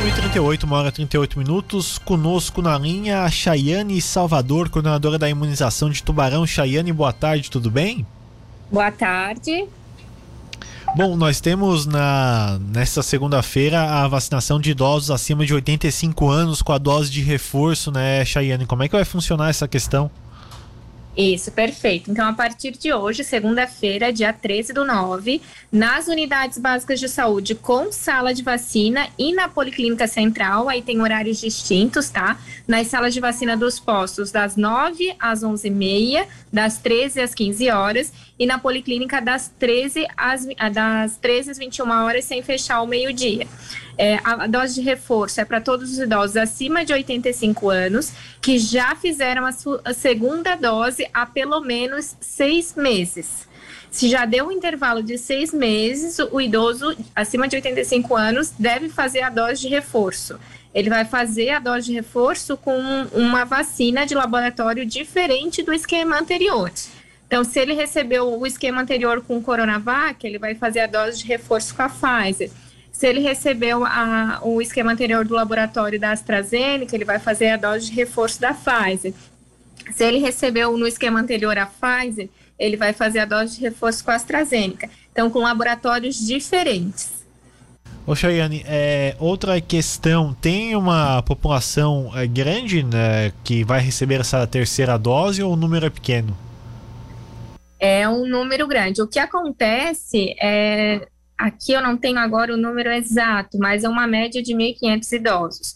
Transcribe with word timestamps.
38, 0.00 0.64
uma 0.64 0.78
hora 0.78 0.90
38 0.90 1.38
minutos. 1.38 1.98
Conosco 1.98 2.62
na 2.62 2.78
linha 2.78 3.22
a 3.22 3.30
Chayane 3.30 4.00
Salvador, 4.00 4.70
coordenadora 4.70 5.18
da 5.18 5.28
imunização 5.28 5.90
de 5.90 6.02
Tubarão. 6.02 6.46
Chayane, 6.46 6.90
boa 6.90 7.12
tarde, 7.12 7.50
tudo 7.50 7.70
bem? 7.70 8.06
Boa 8.72 8.90
tarde. 8.90 9.66
Bom, 10.96 11.16
nós 11.16 11.38
temos 11.38 11.84
na 11.84 12.58
nesta 12.72 13.02
segunda-feira 13.02 13.82
a 13.82 14.08
vacinação 14.08 14.58
de 14.58 14.70
idosos 14.70 15.10
acima 15.10 15.44
de 15.44 15.52
85 15.52 16.30
anos 16.30 16.62
com 16.62 16.72
a 16.72 16.78
dose 16.78 17.10
de 17.10 17.20
reforço, 17.20 17.92
né, 17.92 18.24
Chayane? 18.24 18.64
Como 18.64 18.82
é 18.82 18.88
que 18.88 18.96
vai 18.96 19.04
funcionar 19.04 19.50
essa 19.50 19.68
questão? 19.68 20.10
Isso, 21.16 21.50
perfeito. 21.50 22.10
Então, 22.10 22.28
a 22.28 22.32
partir 22.32 22.70
de 22.70 22.92
hoje, 22.92 23.24
segunda-feira, 23.24 24.12
dia 24.12 24.32
13 24.32 24.72
do 24.72 24.84
9, 24.84 25.42
nas 25.70 26.06
unidades 26.06 26.56
básicas 26.56 27.00
de 27.00 27.08
saúde 27.08 27.54
com 27.54 27.90
sala 27.90 28.32
de 28.32 28.42
vacina 28.42 29.08
e 29.18 29.32
na 29.32 29.48
Policlínica 29.48 30.06
Central, 30.06 30.68
aí 30.68 30.82
tem 30.82 31.00
horários 31.00 31.40
distintos, 31.40 32.08
tá? 32.08 32.38
Nas 32.66 32.86
salas 32.86 33.12
de 33.12 33.20
vacina 33.20 33.56
dos 33.56 33.80
postos, 33.80 34.30
das 34.30 34.56
9 34.56 35.14
às 35.18 35.42
11h30, 35.42 36.26
das 36.52 36.78
13 36.78 37.20
às 37.20 37.34
15 37.34 37.70
horas, 37.70 38.12
e 38.38 38.46
na 38.46 38.58
Policlínica, 38.58 39.20
das 39.20 39.52
13 39.58 40.06
às, 40.16 40.46
das 40.72 41.16
13 41.16 41.50
às 41.50 41.58
21 41.58 41.90
horas, 41.90 42.24
sem 42.24 42.40
fechar 42.40 42.76
ao 42.76 42.86
meio-dia. 42.86 43.46
É, 44.02 44.18
a 44.24 44.46
dose 44.46 44.76
de 44.76 44.80
reforço 44.80 45.42
é 45.42 45.44
para 45.44 45.60
todos 45.60 45.92
os 45.92 45.98
idosos 45.98 46.34
acima 46.34 46.86
de 46.86 46.90
85 46.90 47.68
anos 47.68 48.10
que 48.40 48.58
já 48.58 48.96
fizeram 48.96 49.44
a, 49.44 49.50
a 49.84 49.92
segunda 49.92 50.56
dose 50.56 51.06
há 51.12 51.26
pelo 51.26 51.60
menos 51.60 52.16
seis 52.18 52.74
meses. 52.74 53.46
Se 53.90 54.08
já 54.08 54.24
deu 54.24 54.46
um 54.46 54.52
intervalo 54.52 55.02
de 55.02 55.18
seis 55.18 55.52
meses, 55.52 56.18
o 56.18 56.40
idoso 56.40 56.96
acima 57.14 57.46
de 57.46 57.56
85 57.56 58.16
anos 58.16 58.54
deve 58.58 58.88
fazer 58.88 59.20
a 59.20 59.28
dose 59.28 59.60
de 59.60 59.68
reforço. 59.68 60.40
Ele 60.74 60.88
vai 60.88 61.04
fazer 61.04 61.50
a 61.50 61.58
dose 61.58 61.88
de 61.88 61.92
reforço 61.92 62.56
com 62.56 62.80
uma 63.12 63.44
vacina 63.44 64.06
de 64.06 64.14
laboratório 64.14 64.86
diferente 64.86 65.62
do 65.62 65.74
esquema 65.74 66.18
anterior. 66.18 66.72
Então, 67.26 67.44
se 67.44 67.60
ele 67.60 67.74
recebeu 67.74 68.32
o 68.32 68.46
esquema 68.46 68.80
anterior 68.80 69.20
com 69.20 69.36
o 69.36 69.42
Coronavac, 69.42 70.26
ele 70.26 70.38
vai 70.38 70.54
fazer 70.54 70.80
a 70.80 70.86
dose 70.86 71.18
de 71.18 71.26
reforço 71.26 71.74
com 71.74 71.82
a 71.82 71.90
Pfizer. 71.90 72.50
Se 72.92 73.06
ele 73.06 73.20
recebeu 73.20 73.84
a, 73.84 74.40
o 74.42 74.60
esquema 74.60 74.92
anterior 74.92 75.24
do 75.24 75.34
laboratório 75.34 75.98
da 75.98 76.10
AstraZeneca, 76.12 76.94
ele 76.94 77.04
vai 77.04 77.18
fazer 77.18 77.50
a 77.50 77.56
dose 77.56 77.86
de 77.86 77.92
reforço 77.92 78.40
da 78.40 78.52
Pfizer. 78.52 79.14
Se 79.92 80.04
ele 80.04 80.18
recebeu 80.18 80.76
no 80.76 80.86
esquema 80.86 81.20
anterior 81.20 81.56
a 81.56 81.66
Pfizer, 81.66 82.28
ele 82.58 82.76
vai 82.76 82.92
fazer 82.92 83.20
a 83.20 83.24
dose 83.24 83.56
de 83.56 83.62
reforço 83.62 84.04
com 84.04 84.10
a 84.10 84.14
AstraZeneca. 84.14 84.88
Então, 85.10 85.30
com 85.30 85.40
laboratórios 85.40 86.18
diferentes. 86.18 87.20
Ô 88.06 88.14
Chayane, 88.14 88.64
é, 88.66 89.14
outra 89.18 89.60
questão, 89.60 90.34
tem 90.34 90.74
uma 90.74 91.22
população 91.22 92.10
é, 92.14 92.26
grande 92.26 92.82
né, 92.82 93.32
que 93.44 93.62
vai 93.62 93.80
receber 93.80 94.20
essa 94.20 94.46
terceira 94.46 94.98
dose 94.98 95.42
ou 95.42 95.52
o 95.52 95.56
número 95.56 95.86
é 95.86 95.90
pequeno? 95.90 96.36
É 97.78 98.08
um 98.08 98.26
número 98.26 98.66
grande. 98.66 99.00
O 99.00 99.06
que 99.06 99.18
acontece 99.18 100.34
é, 100.40 101.06
Aqui 101.40 101.72
eu 101.72 101.80
não 101.80 101.96
tenho 101.96 102.18
agora 102.18 102.52
o 102.52 102.56
número 102.56 102.92
exato, 102.92 103.56
mas 103.58 103.82
é 103.82 103.88
uma 103.88 104.06
média 104.06 104.42
de 104.42 104.52
1.500 104.54 105.12
idosos. 105.12 105.74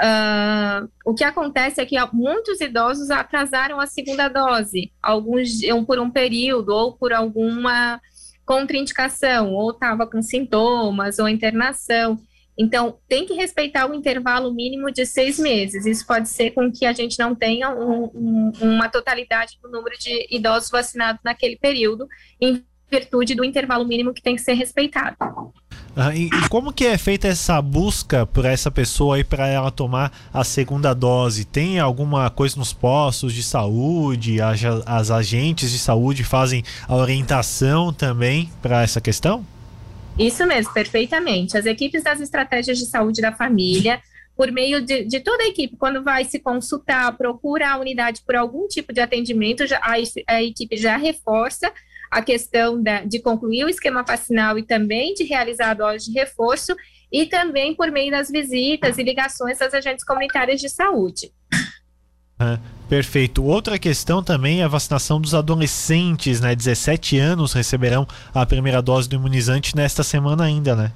Uh, 0.00 0.88
o 1.04 1.12
que 1.14 1.22
acontece 1.22 1.82
é 1.82 1.84
que 1.84 1.96
muitos 2.14 2.62
idosos 2.62 3.10
atrasaram 3.10 3.78
a 3.78 3.86
segunda 3.86 4.26
dose, 4.28 4.90
alguns 5.02 5.60
por 5.86 5.98
um 5.98 6.10
período 6.10 6.70
ou 6.70 6.96
por 6.96 7.12
alguma 7.12 8.00
contraindicação, 8.46 9.52
ou 9.52 9.72
estava 9.72 10.06
com 10.06 10.22
sintomas 10.22 11.18
ou 11.18 11.28
internação. 11.28 12.18
Então, 12.58 12.98
tem 13.06 13.26
que 13.26 13.34
respeitar 13.34 13.86
o 13.90 13.94
intervalo 13.94 14.52
mínimo 14.52 14.90
de 14.90 15.04
seis 15.04 15.38
meses. 15.38 15.84
Isso 15.84 16.06
pode 16.06 16.28
ser 16.28 16.52
com 16.52 16.72
que 16.72 16.86
a 16.86 16.92
gente 16.94 17.18
não 17.18 17.34
tenha 17.34 17.68
um, 17.70 18.04
um, 18.14 18.52
uma 18.62 18.88
totalidade 18.88 19.58
do 19.62 19.70
número 19.70 19.98
de 19.98 20.26
idosos 20.30 20.70
vacinados 20.70 21.20
naquele 21.22 21.56
período, 21.56 22.08
em 22.40 22.64
virtude 22.92 23.34
do 23.34 23.42
intervalo 23.42 23.86
mínimo 23.86 24.12
que 24.12 24.20
tem 24.20 24.36
que 24.36 24.42
ser 24.42 24.52
respeitado. 24.52 25.16
Ah, 25.96 26.14
e, 26.14 26.26
e, 26.26 26.48
como 26.48 26.72
que 26.72 26.86
é 26.86 26.98
feita 26.98 27.26
essa 27.28 27.60
busca 27.60 28.26
por 28.26 28.44
essa 28.44 28.70
pessoa 28.70 29.16
aí 29.16 29.24
para 29.24 29.46
ela 29.46 29.70
tomar 29.70 30.12
a 30.32 30.44
segunda 30.44 30.94
dose? 30.94 31.44
Tem 31.44 31.78
alguma 31.78 32.28
coisa 32.30 32.58
nos 32.58 32.72
postos 32.72 33.32
de 33.32 33.42
saúde? 33.42 34.40
As, 34.40 34.62
as 34.86 35.10
agentes 35.10 35.70
de 35.70 35.78
saúde 35.78 36.22
fazem 36.22 36.62
a 36.86 36.94
orientação 36.94 37.92
também 37.92 38.50
para 38.60 38.82
essa 38.82 39.00
questão? 39.00 39.44
Isso 40.18 40.46
mesmo, 40.46 40.72
perfeitamente. 40.72 41.56
As 41.56 41.64
equipes 41.64 42.02
das 42.02 42.20
estratégias 42.20 42.78
de 42.78 42.86
saúde 42.86 43.22
da 43.22 43.32
família, 43.32 44.00
por 44.36 44.50
meio 44.50 44.84
de, 44.84 45.04
de 45.04 45.20
toda 45.20 45.44
a 45.44 45.48
equipe, 45.48 45.76
quando 45.76 46.02
vai 46.02 46.24
se 46.24 46.38
consultar, 46.38 47.16
procura 47.16 47.70
a 47.70 47.78
unidade 47.78 48.22
por 48.24 48.36
algum 48.36 48.66
tipo 48.66 48.92
de 48.92 49.00
atendimento, 49.00 49.66
já, 49.66 49.78
a, 49.78 49.94
a 50.34 50.42
equipe 50.42 50.76
já 50.76 50.96
reforça 50.96 51.72
a 52.12 52.20
questão 52.20 52.80
da, 52.80 53.04
de 53.04 53.18
concluir 53.20 53.64
o 53.64 53.70
esquema 53.70 54.02
vacinal 54.02 54.58
e 54.58 54.62
também 54.62 55.14
de 55.14 55.24
realizar 55.24 55.70
a 55.70 55.74
dose 55.74 56.04
de 56.04 56.12
reforço, 56.12 56.76
e 57.10 57.24
também 57.24 57.74
por 57.74 57.90
meio 57.90 58.10
das 58.10 58.30
visitas 58.30 58.98
e 58.98 59.02
ligações 59.02 59.62
às 59.62 59.72
agentes 59.72 60.04
comunitárias 60.04 60.60
de 60.60 60.68
saúde. 60.68 61.32
Ah, 62.38 62.58
perfeito. 62.88 63.42
Outra 63.42 63.78
questão 63.78 64.22
também 64.22 64.60
é 64.60 64.64
a 64.64 64.68
vacinação 64.68 65.20
dos 65.20 65.34
adolescentes, 65.34 66.38
né? 66.38 66.54
17 66.54 67.16
anos 67.18 67.54
receberão 67.54 68.06
a 68.34 68.44
primeira 68.44 68.82
dose 68.82 69.08
do 69.08 69.16
imunizante 69.16 69.74
nesta 69.74 70.02
semana 70.02 70.44
ainda, 70.44 70.76
né? 70.76 70.92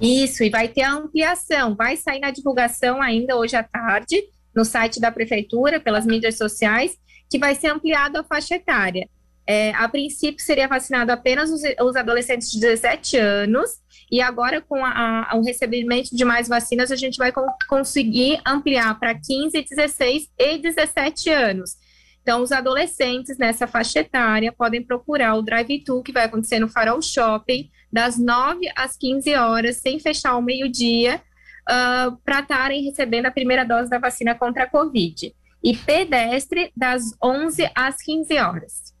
Isso, 0.00 0.42
e 0.42 0.48
vai 0.48 0.66
ter 0.66 0.82
a 0.82 0.94
ampliação, 0.94 1.74
vai 1.74 1.96
sair 1.96 2.20
na 2.20 2.30
divulgação 2.30 3.02
ainda 3.02 3.36
hoje 3.36 3.54
à 3.54 3.62
tarde, 3.62 4.22
no 4.54 4.64
site 4.64 4.98
da 4.98 5.12
prefeitura, 5.12 5.78
pelas 5.78 6.06
mídias 6.06 6.38
sociais, 6.38 6.96
que 7.30 7.38
vai 7.38 7.54
ser 7.54 7.68
ampliado 7.68 8.18
a 8.18 8.24
faixa 8.24 8.54
etária. 8.54 9.08
É, 9.46 9.72
a 9.74 9.88
princípio 9.88 10.44
seria 10.44 10.68
vacinado 10.68 11.10
apenas 11.10 11.50
os, 11.50 11.62
os, 11.80 11.96
adolescentes 11.96 12.50
de 12.50 12.60
17 12.60 13.16
anos, 13.16 13.70
e 14.10 14.20
agora 14.20 14.60
com 14.60 14.84
a, 14.84 15.32
a, 15.32 15.36
o 15.36 15.42
recebimento 15.42 16.14
de 16.14 16.24
mais 16.24 16.48
vacinas, 16.48 16.92
a 16.92 16.96
gente 16.96 17.16
vai 17.16 17.32
com, 17.32 17.46
conseguir 17.68 18.40
ampliar 18.46 18.98
para 18.98 19.14
15, 19.14 19.62
16 19.62 20.30
e 20.38 20.58
17 20.58 21.30
anos. 21.30 21.76
Então, 22.22 22.40
os 22.40 22.52
adolescentes 22.52 23.36
nessa 23.36 23.66
faixa 23.66 23.98
etária 23.98 24.52
podem 24.52 24.80
procurar 24.80 25.34
o 25.34 25.42
drive-thru, 25.42 26.02
que 26.02 26.12
vai 26.12 26.24
acontecer 26.24 26.60
no 26.60 26.68
Farol 26.68 27.02
Shopping, 27.02 27.68
das 27.92 28.16
9 28.16 28.70
às 28.76 28.96
15 28.96 29.34
horas, 29.34 29.78
sem 29.78 29.98
fechar 29.98 30.30
ao 30.30 30.42
meio-dia, 30.42 31.20
uh, 31.68 32.16
para 32.24 32.40
estarem 32.40 32.84
recebendo 32.84 33.26
a 33.26 33.30
primeira 33.32 33.64
dose 33.64 33.90
da 33.90 33.98
vacina 33.98 34.36
contra 34.36 34.64
a 34.64 34.70
Covid. 34.70 35.34
E 35.64 35.76
pedestre, 35.76 36.72
das 36.76 37.12
11 37.22 37.68
às 37.74 37.96
15 37.96 38.38
horas. 38.38 38.91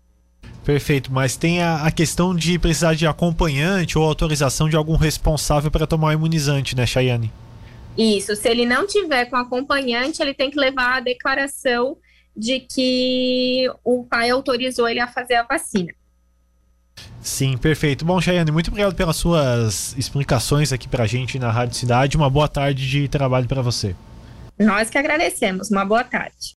Perfeito, 0.64 1.12
mas 1.12 1.36
tem 1.36 1.60
a, 1.60 1.84
a, 1.84 1.90
questão 1.90 2.34
de 2.34 2.56
precisar 2.58 2.94
de 2.94 3.06
acompanhante 3.06 3.98
ou 3.98 4.04
autorização 4.04 4.68
de 4.68 4.76
algum 4.76 4.94
responsável 4.94 5.70
para 5.70 5.88
tomar 5.88 6.08
o 6.08 6.12
imunizante, 6.12 6.76
né, 6.76 6.86
Chayane? 6.86 7.32
Isso, 7.98 8.36
se 8.36 8.48
ele 8.48 8.64
não 8.64 8.86
tiver 8.86 9.26
com 9.26 9.36
acompanhante, 9.36 10.22
ele 10.22 10.32
tem 10.32 10.50
que 10.50 10.58
levar 10.58 10.98
a 10.98 11.00
declaração 11.00 11.96
de 12.34 12.60
que 12.60 13.70
o 13.84 14.04
pai 14.04 14.30
autorizou 14.30 14.88
ele 14.88 15.00
a 15.00 15.08
fazer 15.08 15.34
a 15.34 15.42
vacina. 15.42 15.92
Sim, 17.20 17.56
perfeito. 17.56 18.04
Bom, 18.04 18.20
Chayane, 18.20 18.50
muito 18.50 18.68
obrigado 18.68 18.94
pelas 18.94 19.16
suas 19.16 19.96
explicações 19.98 20.72
aqui 20.72 20.88
para 20.88 21.04
a 21.04 21.06
gente 21.06 21.38
na 21.38 21.50
Rádio 21.50 21.76
Cidade. 21.76 22.16
Uma 22.16 22.30
boa 22.30 22.48
tarde 22.48 22.88
de 22.88 23.08
trabalho 23.08 23.46
para 23.46 23.62
você. 23.62 23.94
Nós 24.58 24.90
que 24.90 24.98
agradecemos. 24.98 25.70
Uma 25.70 25.84
boa 25.84 26.04
tarde. 26.04 26.50